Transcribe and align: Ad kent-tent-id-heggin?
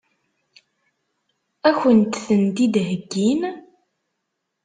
Ad 1.67 1.75
kent-tent-id-heggin? 1.79 3.41